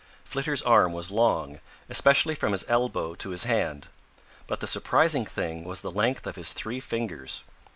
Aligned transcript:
Flitter's 0.25 0.63
arm 0.63 0.93
was 0.93 1.11
long, 1.11 1.59
especially 1.87 2.33
from 2.33 2.53
his 2.53 2.65
elbow 2.67 3.13
to 3.13 3.29
his 3.29 3.43
hand. 3.43 3.87
But 4.47 4.59
the 4.59 4.65
surprising 4.65 5.27
thing 5.27 5.63
was 5.63 5.81
the 5.81 5.91
length 5.91 6.25
of 6.25 6.37
his 6.37 6.53
three 6.53 6.79
fingers. 6.79 7.43